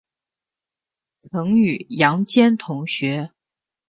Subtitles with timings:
[1.19, 3.29] 曾与杨坚同学。